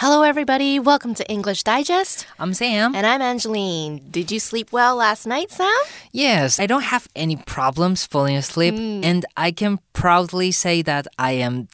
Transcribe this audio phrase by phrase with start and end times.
[0.00, 0.78] Hello, everybody.
[0.78, 2.24] Welcome to English Digest.
[2.38, 2.94] I'm Sam.
[2.94, 4.00] And I'm Angeline.
[4.12, 5.74] Did you sleep well last night, Sam?
[6.12, 9.00] Yes, I don't have any problems falling asleep, hmm.
[9.02, 11.66] and I can proudly say that I am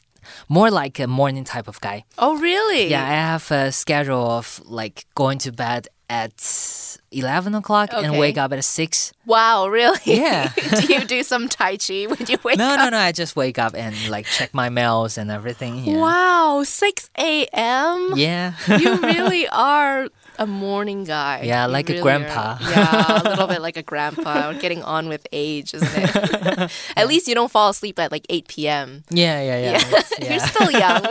[0.49, 2.03] more like a morning type of guy.
[2.17, 2.89] Oh, really?
[2.89, 8.37] Yeah, I have a schedule of like going to bed at 11 o'clock and wake
[8.37, 9.13] up at 6.
[9.25, 9.99] Wow, really?
[10.05, 10.51] Yeah.
[10.79, 12.77] Do you do some Tai Chi when you wake No, up?
[12.77, 12.97] No, no, no.
[12.97, 15.83] I just wake up and like check my mails and everything.
[15.83, 15.97] Yeah.
[15.97, 18.13] Wow, 6 a.m.?
[18.15, 18.53] Yeah.
[18.67, 20.07] You really are
[20.39, 21.41] a morning guy.
[21.43, 22.57] Yeah, like a grandpa.
[22.59, 22.59] are.
[22.75, 24.53] Yeah, a little bit like a grandpa.
[24.63, 26.71] Getting on with age, isn't it?
[26.97, 29.03] At least you don't fall asleep at like 8 p.m.
[29.09, 29.77] yeah, yeah, yeah.
[29.77, 31.03] It's- You're still young.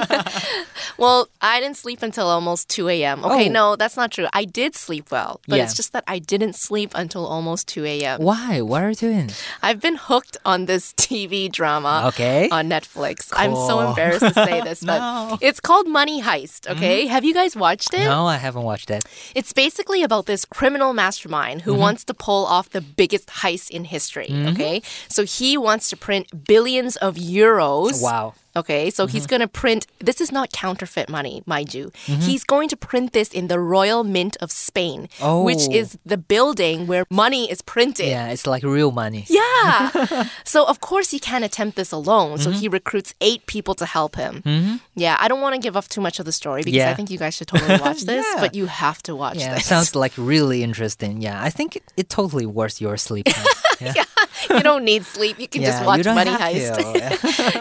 [0.99, 3.25] well, I didn't sleep until almost 2 a.m.
[3.25, 3.53] Okay, Oh.
[3.53, 4.27] no, that's not true.
[4.33, 5.65] I did sleep well, but Yeah.
[5.65, 8.21] it's just that I didn't sleep until almost 2 a.m.
[8.23, 8.61] Why?
[8.61, 9.31] What are you doing?
[9.63, 12.49] I've been hooked on this TV drama Okay.
[12.51, 13.31] on Netflix.
[13.33, 15.05] I'm so embarrassed to say this, but No.
[15.35, 15.35] Mm-hmm.
[15.41, 17.07] it's called Money Heist, okay?
[17.07, 18.05] Have you guys watched it?
[18.05, 19.05] No, I haven't watched that.
[19.35, 21.71] It's basically about this criminal mastermind Mm-hmm.
[21.71, 24.83] who wants to pull off the biggest heist in history, okay?
[25.09, 28.03] So he wants to print billions of euros.
[28.03, 28.35] Wow.
[28.57, 29.13] Okay, so Mm-hmm.
[29.13, 31.91] he's going to print, this is not counterfeit money, mind you.
[32.07, 35.73] He's going to print this in the Royal Mint of Spain, which Oh.
[35.81, 38.07] is the building where money is printed.
[38.07, 39.25] Yeah, it's like real money.
[39.29, 40.29] Yeah.
[40.45, 42.39] so, of course, he can't attempt this alone.
[42.39, 42.61] So, Mm-hmm.
[42.61, 44.43] he recruits eight people to help him.
[44.95, 47.11] Yeah, I don't want to give off too much of the story because I think
[47.11, 48.41] you guys should totally watch this, Yeah.
[48.41, 49.67] but you have to watch Yeah, this.
[49.67, 51.21] sounds like really interesting.
[51.21, 53.27] Yeah, I think it, it totally worth your sleep.
[53.81, 54.05] Yeah,
[54.51, 55.39] you don't need sleep.
[55.41, 56.79] You can just watch Money Heist.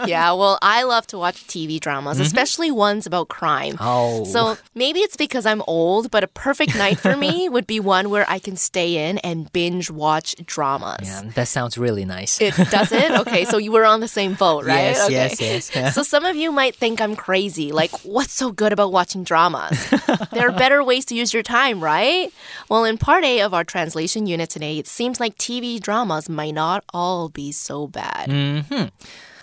[0.08, 3.74] yeah, well, I love to watch TV dramas, especially ones about crime.
[3.74, 3.84] Mm-hmm.
[3.84, 4.24] Oh.
[4.26, 8.10] So maybe it's because I'm old, but a perfect night for me would be one
[8.10, 11.08] where I can stay in and binge watch dramas.
[11.08, 12.40] yeah, that sounds really nice.
[12.42, 13.12] It does it?
[13.24, 14.92] Okay, so you were on the same boat, right?
[14.92, 15.14] Yes, okay.
[15.14, 15.90] yes, yes, yeah.
[15.98, 17.72] So some of you might think I'm crazy.
[17.72, 19.78] Like, what's so good about watching dramas?
[20.32, 22.34] there are better ways to use your time, right?
[22.70, 26.54] Well, in part A of our translation unit today, it seems like TV dramas might
[26.56, 28.28] not all be so bad.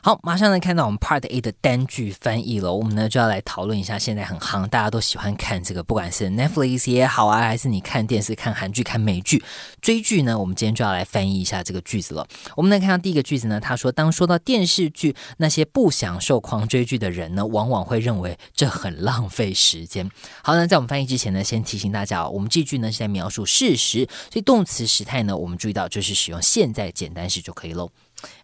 [0.02, 2.72] 好，马上来看到我们 Part A 的单句翻译了。
[2.72, 9.44] 我们呢就要来讨论一下，现在很夯，大家都喜欢看这个，不管是 Netflix 也好啊，还是你看电视、看韩剧、看美剧、
[9.82, 12.26] 追剧呢，我们今天就要来翻译一下这个句子了。
[12.56, 20.10] 我们来看到第一个句子呢，他说，当说到电视剧，那些不享受狂追剧的人呢，往往会认为这很浪费时间。
[20.42, 27.90] 好，那在我们翻译之前呢，先提醒大家哦，我们这句呢是在描述事实，所以动词时态呢，我们注意到就是使用现在简单时就可以喽。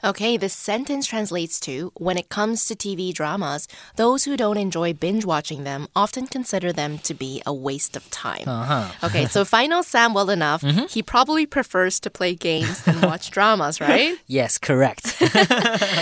[0.04, 4.92] Okay, this sentence translates to When it comes to TV dramas, those who don't enjoy
[4.92, 8.46] binge watching them often consider them to be a waste of time.
[8.46, 9.06] Uh-huh.
[9.06, 10.86] Okay, so if I know Sam well enough, mm-hmm.
[10.86, 14.16] he probably prefers to play games than watch dramas, right?
[14.26, 15.16] Yes, correct.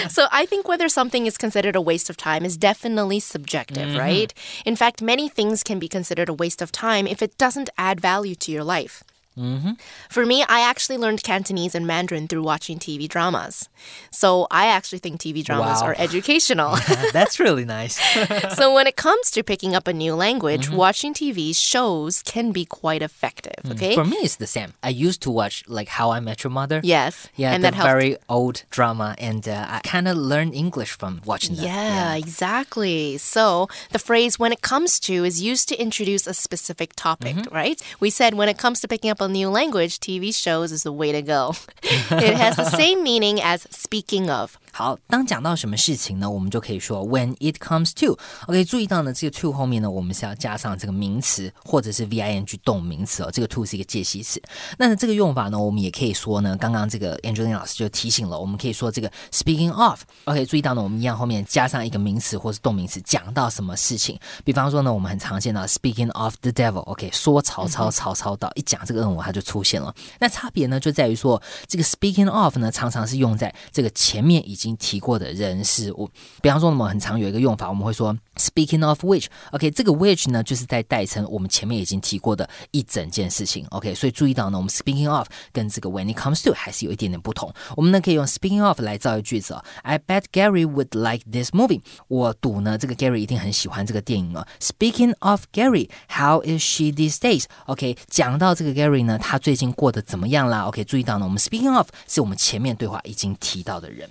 [0.09, 3.99] So I think whether something is considered a waste of time is definitely subjective, mm-hmm.
[3.99, 4.35] right?
[4.65, 8.01] In fact, many things can be considered a waste of time if it doesn't add
[8.01, 9.03] value to your life.
[9.39, 9.73] Mm-hmm.
[10.09, 13.69] For me, I actually learned Cantonese and Mandarin through watching TV dramas.
[14.11, 15.89] So I actually think TV dramas Wow.
[15.89, 16.77] are educational.
[17.13, 17.99] That's really nice.
[18.57, 20.77] so when it comes to picking up a new language, mm-hmm.
[20.77, 23.73] watching TV shows can be quite effective, mm.
[23.73, 23.95] okay?
[23.95, 24.75] For me, it's the same.
[24.83, 26.81] I used to watch like How I Met Your Mother.
[26.83, 27.29] yes.
[27.37, 31.21] Yeah, and the that very old drama, and uh, I kind of learned English from
[31.25, 31.65] watching that.
[31.65, 33.19] Yeah, exactly.
[33.19, 37.55] So the phrase when it comes to is used to introduce a specific topic, mm-hmm.
[37.55, 37.81] right?
[38.01, 40.93] We said when it comes to picking up a new language, TV shows is the
[40.93, 41.55] way to go.
[41.83, 44.59] it has the same meaning as speaking of.
[44.77, 48.19] 好，当讲到什么事情呢，我们就可以说 when it comes to。
[48.49, 53.31] OK，注意到呢，这个 to 后面呢，我们是要加上这个名词或者是 ving 动名词哦。
[53.33, 54.43] 这个 to 是一个介系词。
[54.77, 60.03] 那这个用法呢，我们也可以说呢，刚刚这个 Angelina 老师就提醒了，我们可以说这个 speaking of。
[60.25, 64.19] OK，注意到呢，我们一样后面加上一个名词或是动名词，讲到什么事情。
[64.43, 66.81] 比方说呢，我们很常见到 speaking of the devil。
[66.81, 69.95] OK，说曹操，曹操到，一讲这个恶魔它就出现了。
[70.19, 76.09] 那差别呢，就在于说这个 speaking of 呢，常常是用在这个前面已已经提过的人事物。
[76.41, 83.67] 比方说，我们很常有一个用法，我们会说 speaking of which，OK，、这个 which 呢，就是在代称我们前面已经提过的一整件事情。
[83.71, 87.53] OK，所以注意到呢，我们 speaking of 跟这个 when it comes to 还是有一点点不同。
[87.77, 89.55] 我们呢可以用 speaking of 来造一个句子。
[89.83, 91.83] I bet Gary would like this movie。
[92.09, 94.47] 我赌呢，这个 Gary 一定很喜欢这个电影哦。
[94.61, 104.09] Speaking of Gary，how is she these days？OK，、讲到这个 Gary 呢，他最近过得怎么样啦？OK，注意到呢，我们 speaking of 是我们前面对话已经提到的人。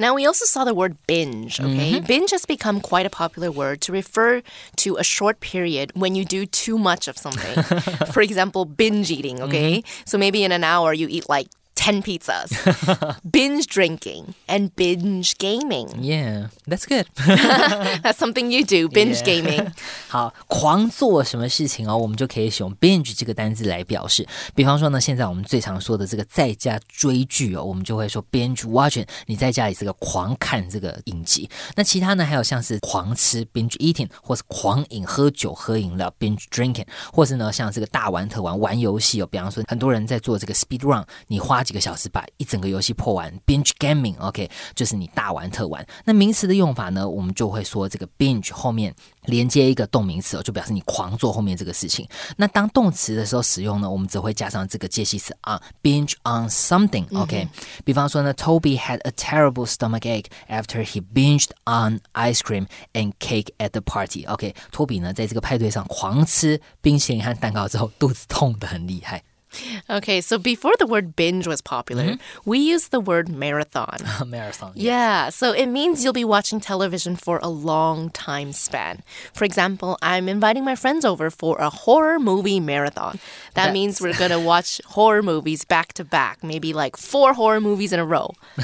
[0.00, 1.92] Now, we also saw the word binge, okay?
[1.92, 2.06] Mm-hmm.
[2.06, 4.42] Binge has become quite a popular word to refer
[4.76, 7.62] to a short period when you do too much of something.
[8.12, 9.82] For example, binge eating, okay?
[9.82, 10.02] Mm-hmm.
[10.06, 11.48] So maybe in an hour you eat like
[11.79, 12.49] 10 pizzas,
[13.29, 15.87] binge drinking, and binge gaming.
[15.99, 17.05] Yeah, that's good.
[18.01, 19.43] That's something you do, binge Yeah.
[19.43, 19.71] gaming.
[20.07, 24.25] 好，狂做什么事情哦，我们就可以使用 binge 这个单字来表示。
[24.55, 31.47] 比方说呢，现在我们最常说的这个在家追剧哦，我们就会说 binge watching，你在家里这个狂看这个影集。
[31.75, 45.86] 那其他呢，还有像是狂吃 binge eating，或是狂饮喝酒喝饮料 binge drinking，或是呢像这个大玩特玩玩游戏哦，比方说很多人在做这个 speed run，你花 几个小时把一整个游戏破完，binge gaming，OK，、就是你大玩特玩。
[46.04, 48.92] 那名词的用法呢，我们就会说这个 binge 后面
[49.26, 52.04] 连接一个动名词哦，就表示你狂做后面这个事情。
[52.36, 57.46] 那当动词的时候使用呢，我们只会加上这个介系词 on binge on something，OK、
[57.84, 63.80] 比方说呢，Toby had a terrible stomach ache after he binged on ice cream and cake at the
[63.80, 64.26] party。
[64.26, 69.22] OK，托比呢在这个派对上狂吃冰淇淋和蛋糕之后，肚子痛的很厉害。
[69.88, 73.98] Okay, so before the word binge was popular, we used the word marathon.
[74.26, 79.02] Marathon。Yeah, so it means you'll be watching television for a long time span.
[79.32, 83.18] For example, I'm inviting my friends over for a horror movie marathon.
[83.54, 87.60] That means we're going to watch horror movies back to back, maybe like four horror
[87.60, 88.32] movies in a row.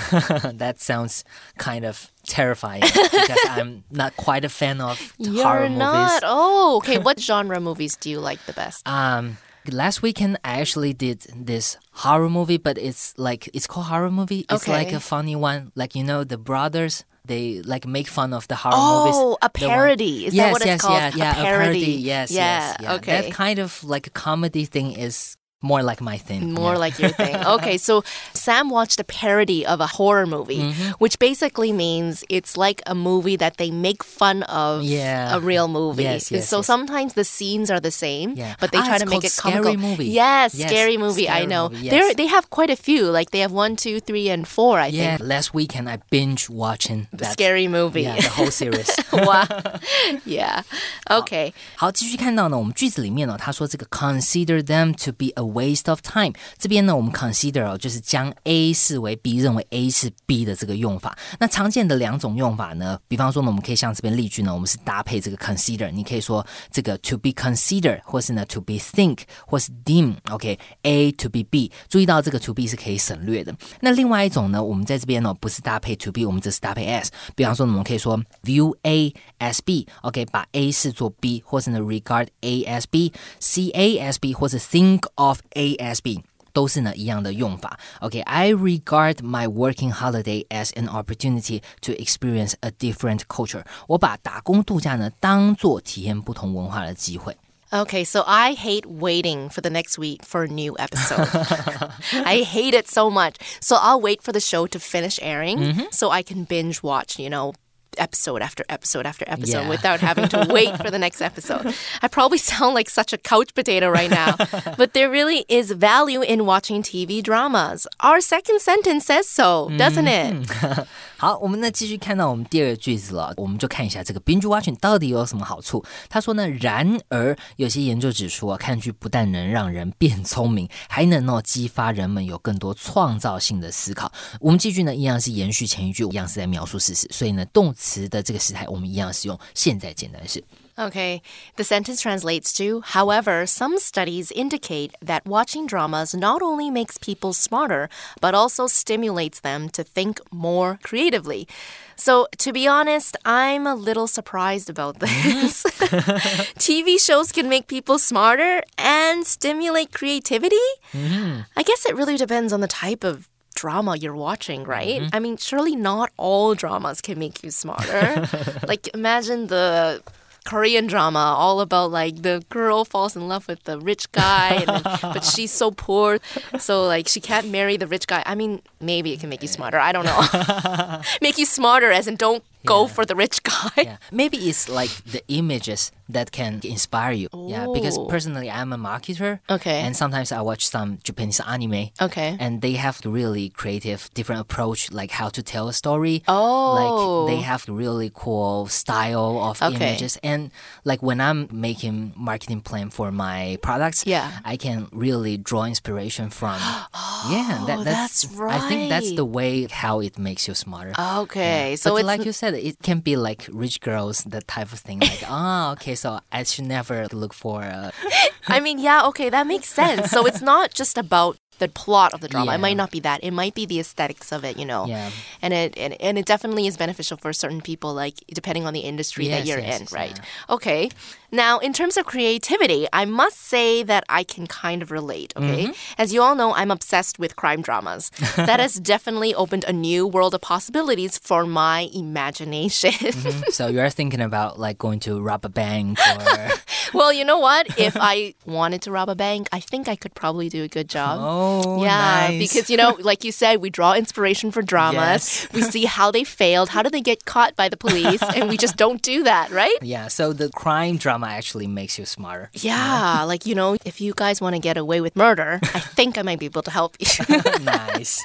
[0.54, 1.24] that sounds
[1.58, 5.36] kind of terrifying because I'm not quite a fan of horror movies.
[5.36, 6.22] You're not.
[6.24, 6.98] Oh, okay.
[6.98, 8.86] what genre movies do you like the best?
[8.86, 9.38] Um,
[9.72, 14.44] last weekend I actually did this horror movie, but it's like it's called horror movie.
[14.50, 17.04] It's like a funny one, like you know the brothers.
[17.24, 19.16] They like make fun of the horror Oh, movies.
[19.18, 20.26] Oh, a parody.
[20.26, 20.94] Is that yes, what it's yes, called?
[20.94, 21.78] Yeah, A yeah, parody.
[21.78, 22.94] Yes, Yeah, yes, yeah.
[22.94, 23.20] okay.
[23.22, 26.53] That kind of like a comedy thing is more like my thing.
[26.53, 26.79] More yeah.
[26.79, 27.35] like your thing.
[27.45, 28.03] Okay, so
[28.33, 30.97] Sam watched a parody of a horror movie, Mm-hmm.
[30.97, 35.35] which basically means it's like a movie that they make fun of Yeah.
[35.35, 36.01] a real movie.
[36.01, 36.65] Yes, yes, so yes.
[36.65, 38.55] sometimes the scenes are the same, Yeah.
[38.59, 39.77] but they Ah, try it's to make called it Scary comical.
[39.77, 40.07] Movie.
[40.09, 41.29] Yes, Yes, scary movie.
[41.29, 41.69] I Scary know.
[41.69, 42.15] Movie, They're, yes.
[42.17, 43.05] they have quite a few.
[43.11, 44.79] Like they have one, two, three, and four.
[44.81, 45.29] I Yeah, think.
[45.29, 48.01] last weekend I binge watching that Scary movie.
[48.09, 48.89] Yeah, the whole series.
[49.13, 49.45] wow.
[50.25, 50.63] Yeah.
[51.07, 51.53] Okay.
[51.77, 56.33] 好，继续看到呢，我们句子里面呢，他说这个 consider them to be a waste of time。
[56.57, 61.17] 这边呢，我们 consider 哦，就是将 A 视为 B，认为 A 是 B 的这个用法。
[61.39, 73.53] 那常见的两种用法呢，比方说呢，我们可以像这边例句呢，我们是搭配这个 consider，你可以说这个 to be considered，或是呢 to be think，或是 deem。OK，A to be B，注意到这个 to be 是可以省略的。
[73.81, 77.07] 那另外一种呢，我们在这边呢不是搭配 to be，我们只是搭配 as。
[77.35, 85.01] 比方说呢，我们可以说 view A as B，OK，、把 A 视作 B，或是呢 regard A as B，see A as B，或是 think
[85.15, 86.23] of A as B。
[86.53, 87.79] 都是呢一样的用法。
[87.99, 93.63] OK，I、regard my working holiday as an opportunity to experience a different culture。
[93.87, 97.35] 我把打工度假呢当做体验不同文化的机会。
[97.73, 101.25] Okay, so I hate waiting for the next week for a new episode.
[102.25, 103.35] I hate it so much.
[103.61, 107.29] So I'll wait for the show to finish airing so I can binge watch, you
[107.29, 107.53] know,
[107.98, 109.68] episode after episode after episode Yeah.
[109.68, 111.74] without having to wait for the next episode.
[112.02, 114.36] I probably sound like such a couch potato right now,
[114.76, 117.86] but there really is value in watching TV dramas.
[118.00, 120.34] Our second sentence says so, doesn't it?
[120.34, 120.86] Mm.
[121.18, 125.82] 好，我们呢继续看到我们第二个句子了，我们就看一下这个 binge watching 到底有什么好处。
[126.10, 134.12] 他说呢，然而有些研究指出啊，看剧不但能让人变聪明，还能哦激发人们有更多创造性的思考。
[134.40, 140.44] 我们继续呢一样是延续前一句，一样是在描述事实，所以呢动词的这个时态我们一样是用现在简单式。
[140.78, 141.22] Okay,
[141.56, 147.32] the sentence translates to However, some studies indicate that watching dramas not only makes people
[147.32, 147.88] smarter,
[148.20, 151.48] but also stimulates them to think more creatively.
[151.96, 155.62] So, to be honest, I'm a little surprised about this.
[156.58, 160.68] TV shows can make people smarter and stimulate creativity?
[160.92, 161.40] Mm-hmm.
[161.56, 165.00] I guess it really depends on the type of drama you're watching, right?
[165.00, 165.14] Mm-hmm.
[165.14, 168.28] I mean, surely not all dramas can make you smarter.
[168.68, 170.02] like, imagine the
[170.46, 174.68] Korean drama all about like the girl falls in love with the rich guy, and
[174.68, 176.18] then, but she's so poor,
[176.58, 178.22] so like she can't marry the rich guy.
[178.24, 179.78] I mean, maybe it can make you smarter.
[179.78, 181.02] I don't know.
[181.20, 183.70] make you smarter, as in don't go for the rich guy.
[183.76, 187.28] Yeah, maybe it's like the images that can inspire you.
[187.34, 189.40] Yeah, because personally, I'm a marketer.
[189.48, 189.80] Okay.
[189.80, 191.90] And sometimes I watch some Japanese anime.
[192.00, 192.36] Okay.
[192.38, 196.22] And they have really creative, different approach, like how to tell a story.
[196.28, 196.74] Oh.
[196.78, 196.96] Like
[197.34, 197.48] they oh.
[197.50, 199.74] have really cool style of Okay.
[199.76, 200.18] images.
[200.22, 200.35] And
[200.84, 204.30] like when I'm making marketing plan for my products, Yeah.
[204.44, 206.56] I can really draw inspiration from.
[207.30, 208.60] yeah, that, Oh, that's, right.
[208.60, 210.92] I think that's the way how it makes you smarter.
[211.26, 211.76] Okay, Yeah.
[211.76, 214.80] so but it's like you said, it can be like rich girls, that type of
[214.80, 214.98] thing.
[215.00, 217.62] Like, oh, okay, so I should never look for.
[217.62, 217.92] A...
[218.48, 220.10] I mean, yeah, okay, that makes sense.
[220.10, 222.54] So it's not just about the plot of the drama.
[222.54, 223.22] It might not be that.
[223.22, 224.86] It might be the aesthetics of it, you know.
[224.86, 225.10] Yeah.
[225.42, 228.80] And it and, and it definitely is beneficial for certain people, like depending on the
[228.80, 230.16] industry that you're yes, in, yes, right?
[230.16, 230.54] yeah.
[230.54, 230.90] Okay.
[231.36, 235.64] Now, in terms of creativity, I must say that I can kind of relate, okay?
[235.64, 236.00] Mm-hmm.
[236.00, 238.08] As you all know, I'm obsessed with crime dramas.
[238.36, 243.12] that has definitely opened a new world of possibilities for my imagination.
[243.50, 246.48] so you're thinking about like going to rob a bank or
[246.94, 247.78] well, you know what?
[247.78, 250.88] If I wanted to rob a bank, I think I could probably do a good
[250.88, 251.18] job.
[251.20, 252.38] oh Yeah, nice.
[252.38, 254.96] because you know, like you said, we draw inspiration for dramas.
[254.96, 255.48] Yes.
[255.52, 258.56] we see how they failed, how did they get caught by the police, and we
[258.56, 259.76] just don't do that, right?
[259.82, 262.49] yeah, so the crime drama actually makes you smarter.
[262.53, 266.17] Yeah, like you know, if you guys want to get away with murder, I think
[266.17, 267.07] I might be able to help you.
[267.63, 268.19] nice.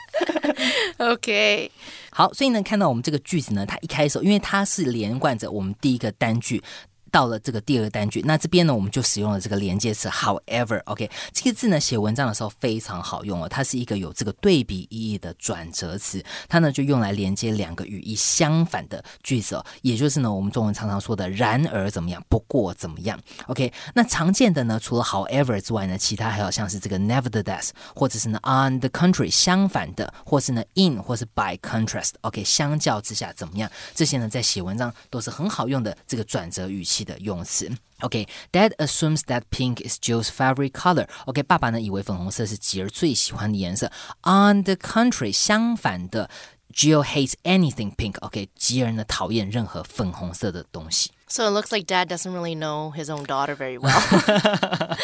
[0.99, 1.71] okay.
[2.11, 6.63] 好，所以呢，看到我们这个句子呢，它一开始，因为它是连贯着我们第一个单句。
[7.12, 37.70] 到了这个第二个单句，那这边呢，我们就使用了这个连接词 however，OK，、这个字呢写文章的时候非常好用哦，它是一个有这个对比意义的转折词，它呢就用来连接两个语义相反的句子哦，也就是呢我们中文常常说的然而怎么样，不过怎么样，OK，那常见的呢除了 however 之外呢，其他还有像是这个 nevertheless，或者是呢 on the country 相反的，或是呢 in 或是 by contrast，OK，、相较之下怎么样，这些呢在写文章都是很好用的这个转折语气系的用词。
[38.02, 41.08] OK，Dad、okay, assumes that pink is Jill's favorite color。
[41.26, 43.92] OK，爸爸呢以为粉红色是吉儿最喜欢的颜色。
[44.24, 46.30] On the contrary，相反的。
[46.74, 48.18] Jill hates anything pink.
[48.22, 51.12] OK，吉尔呢讨厌任何粉红色的东西。
[51.32, 54.98] So it looks like dad doesn't really know his own daughter very well.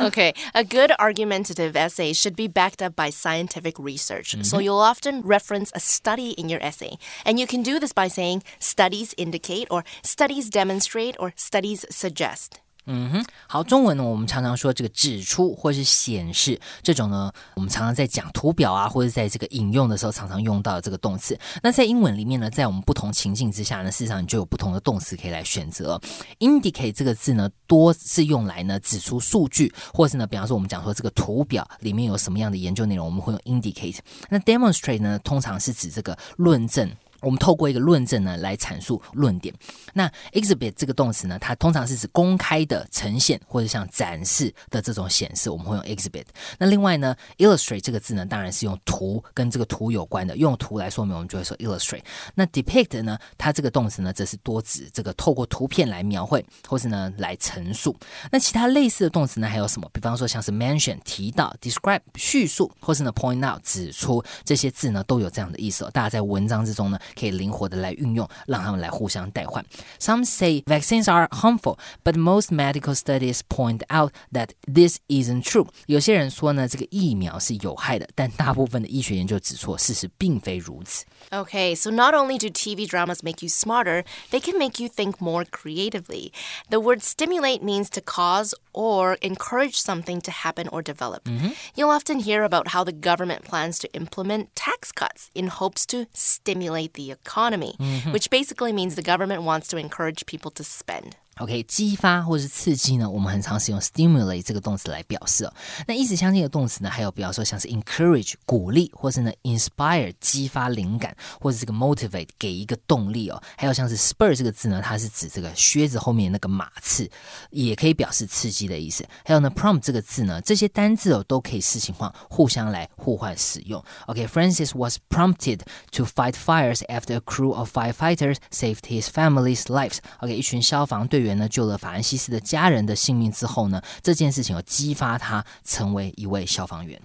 [0.00, 4.32] okay, a good argumentative essay should be backed up by scientific research.
[4.32, 4.64] So mm-hmm.
[4.64, 6.96] you'll often reference a study in your essay.
[7.26, 12.60] And you can do this by saying studies indicate, or studies demonstrate, or studies suggest.
[12.88, 21.36] 嗯哼好，中文呢，我们常常说这个指出或是显示这种呢，我们常常在讲图表啊，或者在这个引用的时候，常常用到这个动词。
[21.62, 26.00] 那在英文里面呢，在我们不同情境之下呢，事实上你就有不同的动词可以来选择。
[26.38, 33.98] indicate 这个字呢，多是用来呢指出数据，或是呢，比方说我们讲说这个图表里面有什么样的研究内容，我们会用 indicate。
[34.28, 36.88] 那 demonstrate 呢，通常是指这个论证。
[37.26, 39.52] 我们透过一个论证呢来阐述论点。
[39.92, 46.24] 那 exhibit 这个动词呢，它通常是指公开的呈现或者像展示的这种显示，我们会用 exhibit。
[46.56, 52.02] 那另外呢，illustrate 这个字呢，当然是用图跟这个图有关的，用图来说明，我们就会说 illustrate。
[52.36, 57.96] 那 depict 呢，它这个动词呢，则是多指这个透过图片来描绘，或是呢来陈述。
[58.30, 59.90] 那其他类似的动词呢，还有什么？
[59.92, 65.90] 比方说像是 mention 提到，describe 叙述，或是呢 point out 指出，这些字呢都有这样的意思哦。
[65.92, 69.65] 大家在文章之中呢，可以灵活的来运用，让他们来互相代换。
[69.99, 75.67] Some say vaccines are harmful, but most medical studies point out that this isn't true。
[75.87, 81.05] 有些人说呢，这个疫苗是有害的，但大部分的医学研究指出，事实并非如此。
[81.29, 85.15] Okay, so not only do TV dramas make you smarter, they can make you think
[85.19, 86.31] more creatively.
[86.69, 91.27] The word stimulate means to cause or encourage something to happen or develop.
[91.75, 96.05] You'll often hear about how the government plans to implement tax cuts in hopes to
[96.13, 98.12] stimulate the economy, mm-hmm.
[98.12, 101.16] which basically means the government wants to encourage people to spend.
[101.40, 105.52] OK，激发或是刺激呢，我们很常使用 stimulate 这个动词来表示哦。
[105.86, 113.38] 那意思相近的动词呢，还有比方说像是 encourage 鼓励，或是呢 inspire 激发灵感，或是这个 motivate 给一个动力哦。
[113.58, 117.06] 还有像是 spur 这个字呢，它是指这个靴子后面那个马刺，
[117.50, 119.06] 也可以表示刺激的意思。
[119.22, 123.84] 还有呢 prompt 这个字呢，这些单字哦都可以视情况互相来互换使用。
[124.06, 125.60] OK，Francis、was prompted
[125.92, 129.98] to fight fires after a crew of firefighters saved his family's lives。
[130.20, 137.01] OK，一群消防队呢救了法兰西斯的家人的性命之后呢，这件事情有激发他成为一位消防员。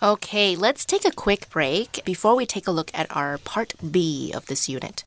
[0.00, 4.32] Okay, let's take a quick break before we take a look at our part B
[4.32, 5.04] of this unit.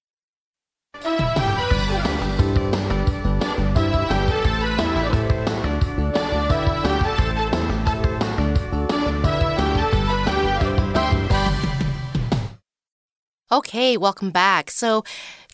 [13.52, 14.72] Okay, welcome back.
[14.72, 15.04] So,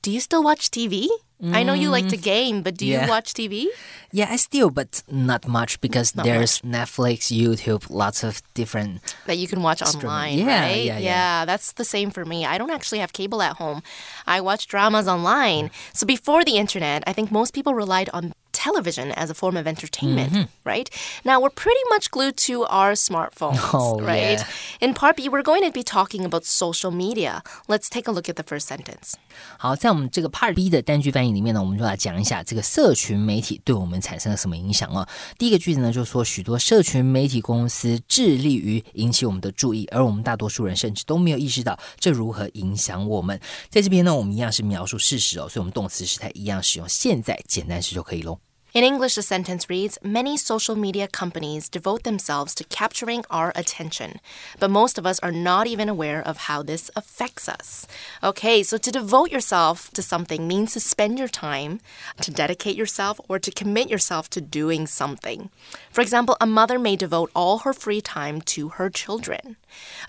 [0.01, 1.09] do you still watch TV?
[1.52, 2.22] I know you like to mm.
[2.22, 3.04] game, but do yeah.
[3.04, 3.66] you watch TV?
[4.12, 9.02] Yeah, I still, but not much because Not there's Netflix, YouTube, lots of different.
[9.26, 10.84] that you can watch online, Yeah, right?
[10.84, 11.44] yeah, yeah.
[11.44, 12.46] that's the same for me.
[12.46, 13.82] I don't actually have cable at home.
[14.26, 15.70] I watch dramas online.
[15.92, 18.32] So before the internet, I think most people relied on
[18.63, 20.89] television as a form of entertainment, right?
[21.23, 24.39] Now we're pretty much glued to our smartphones, Oh, right?
[24.39, 24.45] yeah.
[24.81, 27.41] In part B, we're going to be talking about social media.
[27.67, 29.13] Let's take a look at the first sentence.
[29.57, 35.07] 好，在我们这个 Part B 的单句翻译里面呢，我们就来讲一下这个社群媒体对我们产生了什么影响哦。
[35.37, 43.39] 第一个句子呢，就是说许多社群媒体公司致力于引起我们的注意，而我们大多数人甚至都没有意识到这如何影响我们。
[43.69, 48.37] 在这边呢，我们一样是描述事实哦，所以我们动词时态一样使用现在简单时就可以喽。
[48.74, 54.18] in English, the sentence reads Many social media companies devote themselves to capturing our attention,
[54.58, 57.86] but most of us are not even aware of how this affects us.
[58.20, 61.78] Okay, so to devote yourself to something means to spend your time,
[62.20, 65.50] to dedicate yourself, or to commit yourself to doing something.
[65.92, 69.54] For example, a mother may devote all her free time to her children.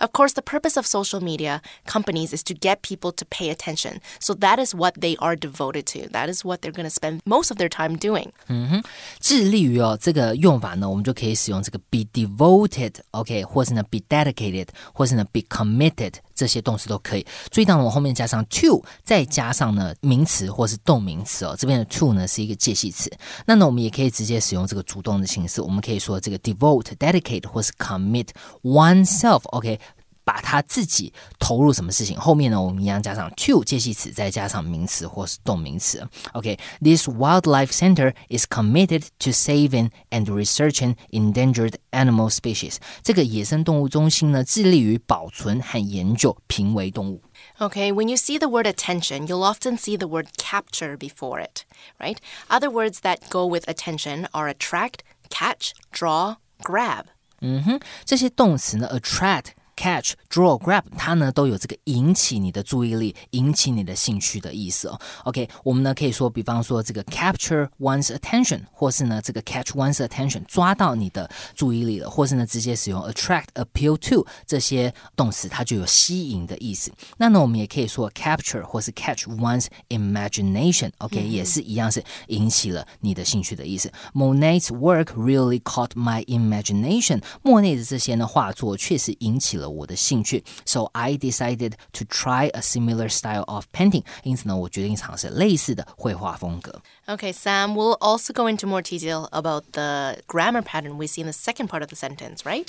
[0.00, 4.00] Of course, the purpose of social media companies is to get people to pay attention.
[4.18, 6.08] So that is what they are devoted to.
[6.08, 8.32] That is what they're going to spend most of their time doing.
[8.56, 8.82] 嗯哼
[9.20, 17.26] 致力于哦这个用法呢，我们就可以使用这个 be devoted，OK，、或是呢 be dedicated，或是呢 be committed，这些动词都可以。
[17.50, 21.54] 注意到呢，我后面加上 to，再加上呢名词或是动名词哦。
[21.58, 23.10] 这边的 to 呢是一个介系词，
[23.44, 28.28] 那呢我们也可以直接使用这个主动的形式，我们可以说这个 devote、dedicate 或是 commit
[28.62, 29.78] oneself，OK、
[30.25, 36.07] 把他自己投入什么事情，后面呢，我们一样加上 to 介系词，再加上名词或是动名词。
[36.33, 42.75] OK，this、wildlife center is committed to saving and researching endangered animal species。
[43.01, 47.23] 这个野生动物中心呢，致力于保存和研究濒危动物。
[47.57, 51.63] Okay, when you see the word attention, you'll often see the word capture before it,
[51.97, 52.17] right?
[52.47, 57.05] Other words that go with attention are attract, catch, draw, grab.
[57.41, 59.53] 嗯哼，这些动词呢，attract。
[59.76, 64.98] Catch, draw, grab，它呢都有这个引起你的注意力、引起你的兴趣的意思哦。
[65.24, 76.90] OK，我们呢可以说，比方说这个 capture one's attention，或是呢这个 catch one's attention，抓到你的注意力了，或是呢直接使用 attract、appeal to 这些动词，它就有吸引的意思。
[77.18, 83.92] 那呢我们也可以说 capture 或是 catch one's imagination，OK，、也是一样是引起了你的兴趣的意思。
[84.14, 87.22] Monet's work really caught my imagination。
[87.42, 94.03] 莫内的这些呢画作确实引起了我的兴趣，so I decided to try a similar style of painting。
[94.23, 96.81] 因此呢，我决定尝试类似的绘画风格。
[97.07, 101.27] Okay, Sam, we'll also go into more detail about the grammar pattern we see in
[101.27, 102.67] the second part of the sentence, right?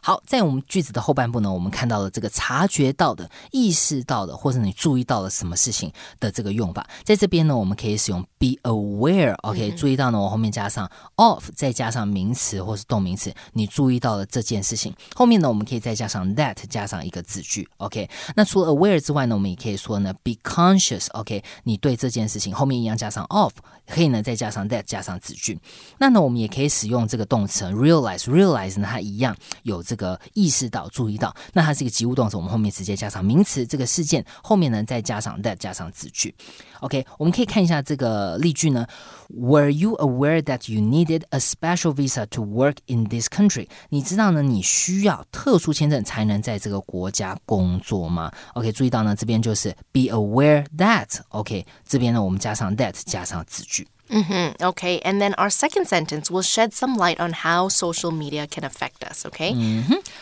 [0.00, 6.88] 好，在我们句子的后半部呢，我们看到了这个察觉到的、意识到的，或者你注意到了什么事情的这个用法。
[7.04, 14.94] 在这边呢，我们可以使用 be aware。OK，、注意到呢，我后面加上 of，再加上名词或是动名词，你注意到了这件事情。
[15.14, 17.67] 后面呢，我们可以再 加上 that，加上一个子句。
[17.75, 21.07] OK，那除了 aware 之外呢，我们也可以说呢 be conscious。
[21.11, 23.51] OK，你对这件事情后面一样加上 of，
[23.85, 25.59] 可以呢再加上 that，加上子句。
[25.97, 28.23] 那呢，我们也可以使用这个动词 realize。
[28.23, 31.35] realize 呢，它一样有这个意识到、注意到。
[31.51, 36.33] 那它是一个及物动词，我们后面直接加上名词这个事件，后面呢再加上 that，加上子句。
[36.81, 38.85] OK，我们可以看一下这个例句呢。
[39.29, 43.67] Were you aware that you needed a special visa to work in this country？
[43.89, 51.19] 你知道呢，你需要特殊签证才能在这个国家工作吗？OK，注意到呢，这边就是 be aware that。
[51.29, 53.87] OK，这边呢我们加上 that，加上子句。
[54.08, 58.62] hmm Okay, and then our second sentence will shed some light on how social media can
[58.62, 59.54] affect us, okay?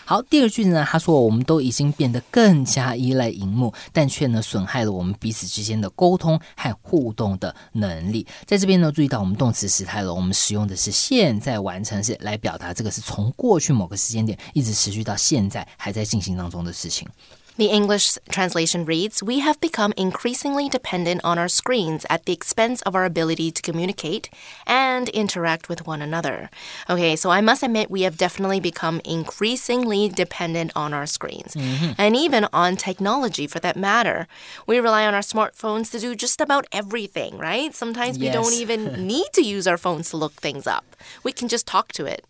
[0.05, 8.27] 好，第二句呢，他说我们都已经变得更加依赖荧幕，但却呢损害了我们彼此之间的沟通和互动的能力。
[8.47, 17.07] 在这边呢，注意到我们动词时态了，我们使用的是现在完成式来表达这个是从过去某个时间点一直持续到现在还在进行当中的事情。
[17.58, 22.84] The English translation reads We have become increasingly dependent on our screens at the expense
[22.84, 24.30] of our ability to communicate
[24.68, 26.52] and interact with one another.
[26.88, 31.94] Okay, so I must admit, we have definitely become increasingly dependent on our screens mm-hmm.
[31.98, 34.28] and even on technology for that matter.
[34.68, 37.74] We rely on our smartphones to do just about everything, right?
[37.74, 41.48] Sometimes we don't even need to use our phones to look things up, we can
[41.48, 42.24] just talk to it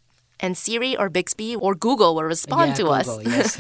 [0.45, 3.07] And Siri or Bixby or Google will respond to us.
[3.07, 3.59] Google, yes.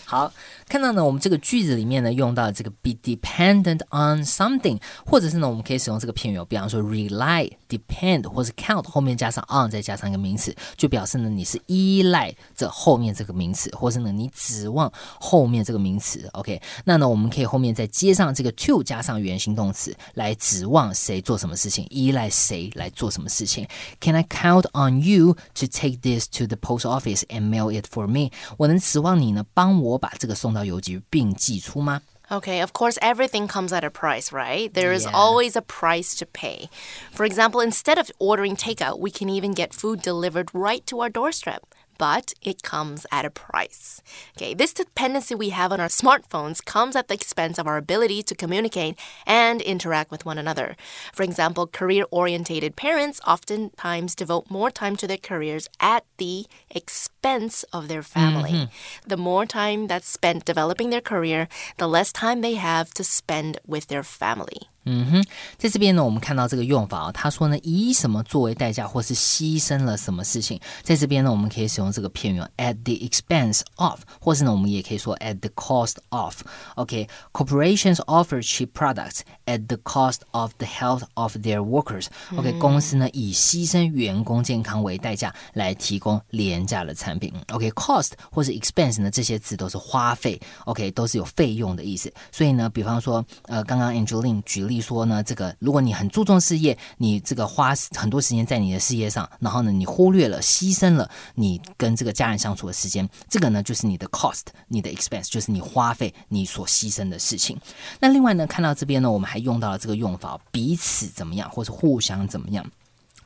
[0.05, 0.33] 好，
[0.67, 16.27] 看到呢，我们这个句子里面呢用到这个 be dependent on something，或者是呢我们可以使用这个片语，比方说 rely、depend 或是 count 后面加上 on 再加上一个名词，就表示呢你是依赖着后面这个名词，或是呢你指望后面这个名词。
[16.33, 23.67] OK，那呢我们可以后面再接上这个 to 加上原形动词来指望谁做什么事情，依赖谁来做什么事情。
[23.99, 28.07] Can I count on you to take this to the post office and mail it for
[28.07, 28.31] me？
[28.57, 32.01] 我能指望你呢帮我把这个送到邮局并寄出吗？
[32.31, 34.71] Okay, of course, everything comes at a price, right?
[34.71, 35.13] There is Yeah.
[35.13, 36.69] always a price to pay.
[37.11, 41.09] For example, instead of ordering takeout, we can even get food delivered right to our
[41.09, 41.63] doorstep.
[41.98, 44.02] But it comes at a price.
[44.36, 48.22] Okay, this dependency we have on our smartphones comes at the expense of our ability
[48.24, 50.76] to communicate and interact with one another.
[51.12, 57.64] For example, career orientated parents oftentimes devote more time to their careers at the expense
[57.72, 58.50] of their family.
[58.50, 59.08] Mm-hmm.
[59.08, 63.58] The more time that's spent developing their career, the less time they have to spend
[63.66, 64.68] with their family.
[64.86, 65.24] 嗯哼，
[65.56, 76.42] 在这边呢，我们看到这个用法哦，他说呢，以什么作为代价，或是牺牲了什么事情，在这边呢，我们可以使用这个片语 at the expense of，或是呢，我们也可以说 at the cost of。
[76.76, 82.06] OK，corporations、offer cheap products at the cost of the health of their workers。
[82.36, 87.32] OK，公司呢以牺牲员工健康为代价来提供廉价的产品。
[87.52, 92.12] OK，cost、或是 expense 呢，这些字都是花费，OK，都是有费用的意思。
[92.30, 107.58] 所以呢，比方说，呃，刚刚 Angeline 举例说呢，这个如果你很注重事业，你这个花很多时间在你的事业上，然后呢，你忽略了、牺牲了你跟这个家人相处的时间，这个呢就是你的 cost，你的 expense，就是你花费你所牺牲的事情。
[108.00, 112.64] 那另外呢，看到这边呢，我们还用到了这个用法，彼此怎么样，或是互相怎么样。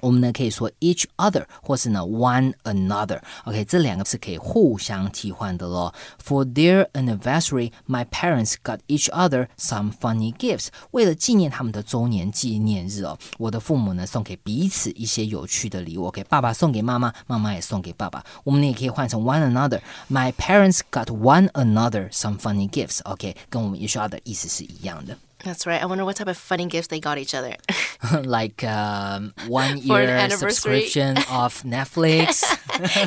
[0.01, 5.95] 我们呢可以说 each other，或是呢 one another。OK，这两个是可以互相替换的咯。
[6.21, 10.67] For their anniversary, my parents got each other some funny gifts。
[10.91, 16.07] 为了纪念他们的周年纪念日哦，我的父母呢送给彼此一些有趣的礼物。
[16.07, 18.21] OK，爸爸送给妈妈，妈妈也送给爸爸。
[18.43, 25.17] 我们呢也可以换成 one another。My parents got one another some funny gifts。OK，跟我们 each other 意思是一样的。
[25.44, 25.81] That's right.
[25.83, 27.55] I wonder what type of funny gifts they got each other.
[28.24, 32.42] like um, one year subscription of Netflix.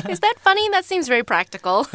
[0.08, 0.68] Is that funny?
[0.70, 1.86] That seems very practical.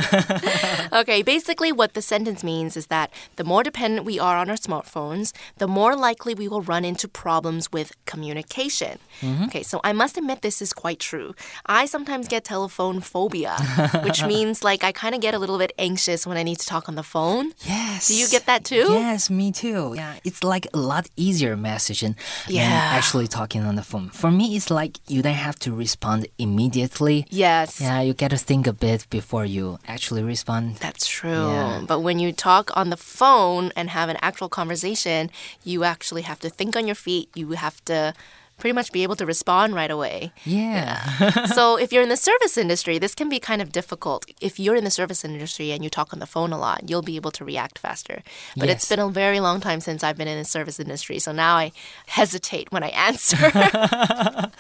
[0.94, 4.56] okay, basically, what the sentence means is that the more dependent we are on our
[4.56, 9.00] smartphones, the more likely we will run into problems with communication.
[9.46, 11.34] Okay, so I must admit this is quite true.
[11.66, 13.58] I sometimes get telephone phobia,
[14.04, 16.68] which means like I kind of get a little bit anxious when I need to
[16.68, 17.54] talk on the phone.
[17.66, 18.08] yes.
[18.08, 18.86] Do you get that too?
[18.90, 19.94] Yes, me too.
[19.96, 22.16] Yeah, it's like a lot easier messaging
[22.48, 22.98] than Yeah.
[22.98, 24.08] actually talking on the phone.
[24.22, 27.18] For me, it's like you don't have to respond immediately.
[27.30, 27.70] Yes.
[27.82, 30.64] Yeah, you get to think a bit before you actually respond.
[30.86, 31.48] That's true.
[31.56, 31.82] Yeah.
[31.92, 35.30] But when you talk on the phone and have an actual conversation,
[35.64, 37.30] you actually have to think on your feet.
[37.40, 38.14] You have to
[38.58, 40.32] pretty much be able to respond right away.
[40.44, 41.46] Yeah.
[41.46, 44.26] so if you're in the service industry, this can be kind of difficult.
[44.42, 47.02] If you're in the service industry and you talk on the phone a lot, you'll
[47.04, 48.24] be able to react faster.
[48.56, 51.32] But it's been a very long time since I've been in the service industry, so
[51.32, 51.72] now I
[52.08, 53.38] hesitate when I answer.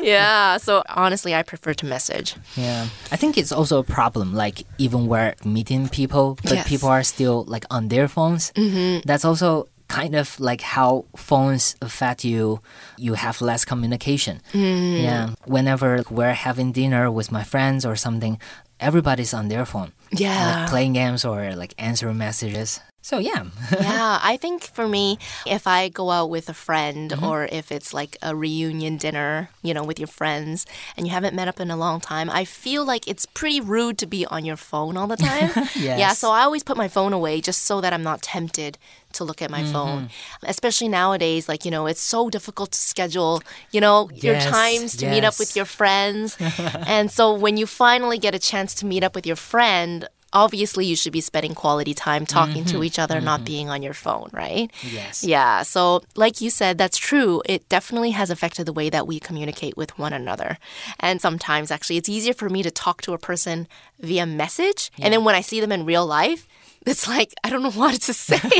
[0.00, 2.36] yeah, so honestly, I prefer to message.
[2.56, 4.34] Yeah, I think it's also a problem.
[4.34, 6.68] Like even we're meeting people, but Yes.
[6.68, 8.52] people are still like on their phones.
[8.52, 9.00] Mm-hmm.
[9.06, 12.60] That's also kind of like how phones affect you.
[12.98, 14.40] You have less communication.
[14.52, 15.04] Mm-hmm.
[15.04, 18.38] Yeah, whenever we're having dinner with my friends or something,
[18.80, 19.92] everybody's on their phone.
[20.12, 20.60] Yeah.
[20.60, 22.80] like playing games or like answering messages.
[23.04, 27.24] So yeah, yeah, I think for me, if I go out with a friend Mm-hmm.
[27.30, 30.64] or if it's like a reunion dinner, you know, with your friends
[30.96, 33.98] and you haven't met up in a long time, I feel like it's pretty rude
[33.98, 35.50] to be on your phone all the time.
[35.76, 36.18] Yeah, Yes.
[36.18, 38.78] so I always put my phone away just so that I'm not tempted
[39.12, 40.04] to look at my phone.
[40.08, 40.46] Mm-hmm.
[40.54, 45.04] Especially nowadays, like, you know, it's so difficult to schedule, you know, your times to
[45.12, 46.36] meet up with your friends.
[46.96, 50.84] and so when you finally get a chance to meet up with your friend, obviously
[50.84, 52.84] you should be spending quality time talking to mm-hmm.
[52.84, 53.44] each other, not mm-hmm.
[53.44, 54.70] being on your phone, right?
[54.82, 55.24] Yes.
[55.24, 55.62] Yeah.
[55.62, 57.42] So, like you said, that's true.
[57.46, 60.58] It definitely has affected the way that we communicate with one another.
[61.00, 63.68] And sometimes, actually, it's easier for me to talk to a person
[64.00, 64.90] via message.
[64.98, 66.46] And then when I see them in real life,
[66.86, 68.40] it's like, I don't know what to say.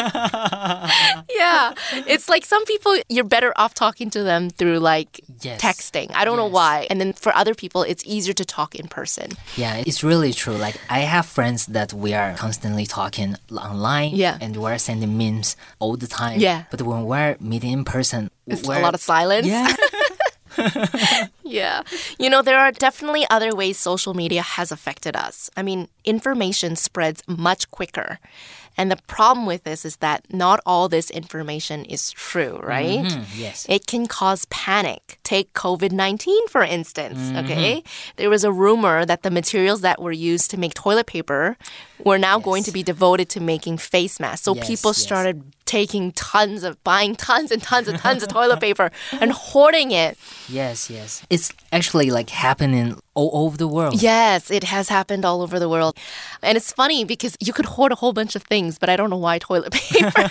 [1.31, 1.75] yeah.
[2.07, 5.61] It's like some people, you're better off talking to them through like Yes.
[5.61, 6.11] texting.
[6.15, 6.87] I don't know why.
[6.91, 9.33] And then for other people, it's easier to talk in person.
[9.57, 10.55] Yeah, it's really true.
[10.57, 14.39] Like I have friends that we are constantly talking online, Yeah.
[14.41, 16.41] and we're sending memes all the time.
[16.41, 16.65] Yeah.
[16.71, 19.47] but when we're meeting in person, It's a lot of silence.
[19.47, 19.75] yeah,
[21.45, 21.83] Yeah.
[22.19, 25.51] You know, there are definitely other ways social media has affected us.
[25.57, 28.19] I mean, information spreads much quicker.
[28.77, 33.05] And the problem with this is that not all this information is true, right?
[33.05, 33.67] Mm-hmm, yes.
[33.69, 35.19] It can cause panic.
[35.23, 37.19] Take COVID 19, for instance.
[37.19, 37.37] Mm-hmm.
[37.39, 37.85] Okay.
[38.17, 41.57] There was a rumor that the materials that were used to make toilet paper
[42.05, 44.45] were now going to be devoted to making face masks.
[44.45, 44.99] So Yes, people yes.
[44.99, 49.91] started taking tons of, buying tons and tons and tons of toilet paper and hoarding
[49.93, 50.19] it.
[50.49, 51.25] Yes, yes.
[51.31, 54.03] It's actually like happening all over the world.
[54.03, 55.97] Yes, it has happened all over the world.
[56.43, 59.11] And it's funny because you could hoard a whole bunch of things, but I don't
[59.11, 60.13] know why toilet paper.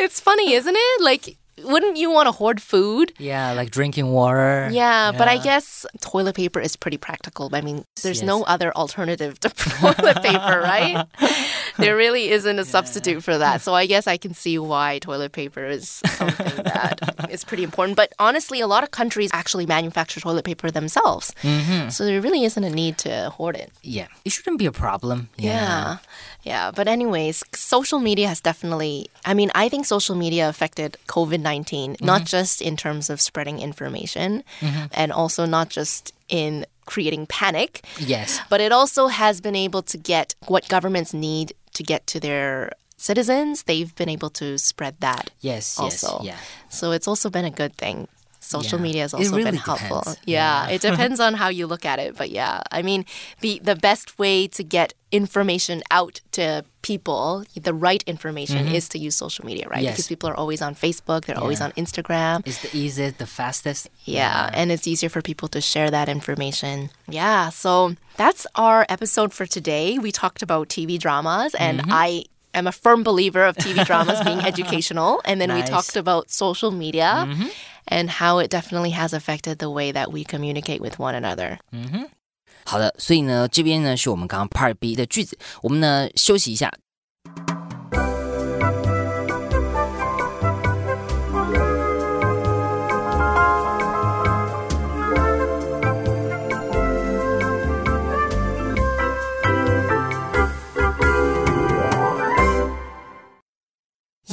[0.00, 1.02] it's funny, isn't it?
[1.02, 3.12] Like, wouldn't you want to hoard food?
[3.18, 4.68] Yeah, like drinking water.
[4.72, 7.50] Yeah, but I guess toilet paper is pretty practical.
[7.52, 8.26] I mean, there's Yes.
[8.26, 9.48] no other alternative to
[9.80, 11.06] toilet paper, right?
[11.78, 13.60] there really isn't a substitute for that.
[13.60, 17.96] So I guess I can see why toilet paper is something that is pretty important.
[17.96, 21.34] But honestly, a lot of countries actually manufacture toilet paper themselves.
[21.42, 21.90] Mm-hmm.
[21.90, 23.70] So there really isn't a need to hoard it.
[23.82, 25.28] Yeah, it shouldn't be a problem.
[25.36, 25.98] Yeah.
[26.44, 26.72] Yeah.
[26.74, 31.96] But, anyways, social media has definitely, I mean, I think social media affected COVID 19,
[32.00, 32.24] not mm-hmm.
[32.26, 34.86] just in terms of spreading information mm-hmm.
[34.92, 38.40] and also not just in creating panic, Yes.
[38.48, 42.72] but it also has been able to get what governments need to get to their
[42.96, 43.64] citizens.
[43.64, 45.78] They've been able to spread that Yes.
[45.80, 46.04] Yes.
[46.04, 46.24] also.
[46.24, 46.38] Yeah.
[46.68, 48.08] So it's also been a good thing.
[48.44, 48.82] Social Yeah.
[48.82, 50.00] media has also really been helpful.
[50.00, 50.18] depends.
[50.26, 52.16] Yeah, it depends on how you look at it.
[52.16, 53.04] But yeah, I mean,
[53.40, 58.98] the the best way to get information out to people, the right information, is to
[58.98, 59.76] use social media, right?
[59.76, 59.84] Mm-hmm.
[59.84, 59.94] Yes.
[59.94, 62.42] Because people are always on Facebook, they're always on Instagram.
[62.46, 63.88] It's the easiest, the fastest.
[64.04, 66.90] Yeah, and it's easier for people to share that information.
[67.08, 69.98] Yeah, so that's our episode for today.
[69.98, 71.92] We talked about TV dramas, and Mm-hmm.
[71.92, 75.21] I am a firm believer of TV dramas being educational.
[75.25, 75.69] And then we Nice.
[75.69, 75.73] Mm-hmm.
[75.73, 77.27] talked about social media
[77.87, 81.59] and how it definitely has affected the way that we communicate with one another.
[82.65, 86.71] 好的，所以呢，这边呢是我们刚刚 Part B 的句子，我们呢休息一下。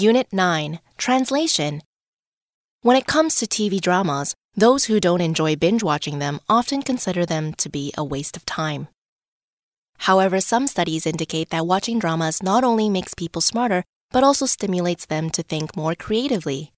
[0.02, 1.82] Unit 9 Translation
[2.84, 7.26] When it comes to TV dramas, those who don't enjoy binge watching them often consider
[7.26, 8.88] them to be a waste of time.
[9.98, 15.06] However, some studies indicate that watching dramas not only makes people smarter, but also stimulates
[15.06, 16.72] them to think more creatively.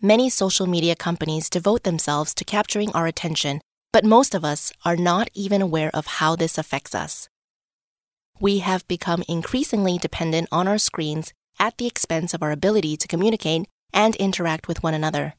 [0.00, 3.60] Many social media companies devote themselves to capturing our attention,
[3.92, 7.28] but most of us are not even aware of how this affects us
[8.40, 13.06] we have become increasingly dependent on our screens at the expense of our ability to
[13.06, 15.34] communicate and interact with one another.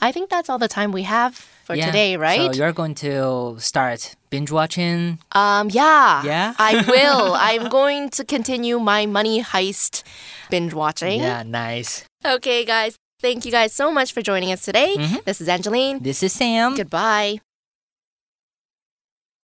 [0.00, 1.86] I think that's all the time we have for Yeah.
[1.86, 2.52] today, right?
[2.52, 5.20] So you're going to start binge watching.
[5.32, 6.24] um, yeah.
[6.24, 6.54] Yeah?
[6.58, 7.34] I will.
[7.38, 10.02] I'm going to continue my money heist
[10.50, 11.20] binge watching.
[11.20, 12.04] Yeah, nice.
[12.24, 12.96] Okay, guys.
[13.20, 14.96] Thank you guys so much for joining us today.
[15.24, 16.02] This is Angeline.
[16.02, 16.74] This is Sam.
[16.74, 17.38] Goodbye.